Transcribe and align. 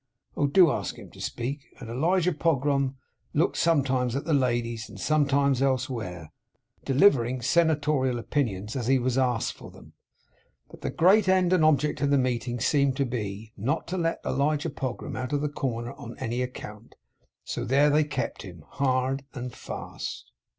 Oh, 0.35 0.47
do 0.47 0.71
ask 0.71 0.95
him 0.95 1.11
to 1.11 1.21
speak!' 1.21 1.61
And 1.79 1.87
Elijah 1.87 2.33
Pogram 2.33 2.95
looked 3.35 3.55
sometimes 3.57 4.15
at 4.15 4.25
the 4.25 4.33
ladies 4.33 4.89
and 4.89 4.99
sometimes 4.99 5.61
elsewhere, 5.61 6.31
delivering 6.83 7.43
senatorial 7.43 8.17
opinions, 8.17 8.75
as 8.75 8.87
he 8.87 8.97
was 8.97 9.15
asked 9.19 9.53
for 9.53 9.69
them. 9.69 9.93
But 10.71 10.81
the 10.81 10.89
great 10.89 11.29
end 11.29 11.53
and 11.53 11.63
object 11.63 12.01
of 12.01 12.09
the 12.09 12.17
meeting 12.17 12.59
seemed 12.59 12.97
to 12.97 13.05
be, 13.05 13.53
not 13.55 13.85
to 13.89 13.97
let 13.99 14.21
Elijah 14.25 14.71
Pogram 14.71 15.15
out 15.15 15.33
of 15.33 15.41
the 15.41 15.49
corner 15.49 15.93
on 15.93 16.17
any 16.17 16.41
account; 16.41 16.95
so 17.43 17.63
there 17.63 17.91
they 17.91 18.03
kept 18.03 18.41
him, 18.41 18.63
hard 18.69 19.23
and 19.35 19.53
fast. 19.53 20.31